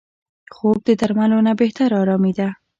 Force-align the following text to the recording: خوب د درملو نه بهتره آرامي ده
خوب 0.55 0.77
د 0.87 0.89
درملو 0.99 1.39
نه 1.47 1.53
بهتره 1.61 1.95
آرامي 2.01 2.33
ده 2.37 2.47